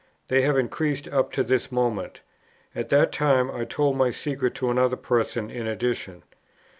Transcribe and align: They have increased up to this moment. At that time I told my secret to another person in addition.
They 0.29 0.41
have 0.41 0.57
increased 0.57 1.07
up 1.09 1.31
to 1.33 1.43
this 1.43 1.71
moment. 1.71 2.21
At 2.73 2.89
that 2.89 3.11
time 3.11 3.51
I 3.51 3.65
told 3.65 3.95
my 3.97 4.09
secret 4.09 4.55
to 4.55 4.71
another 4.71 4.95
person 4.97 5.51
in 5.51 5.67
addition. 5.67 6.23